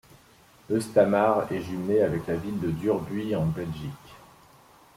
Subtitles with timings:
[0.71, 3.91] Östhammar est jumelée avec la ville de Durbuy, en Belgique.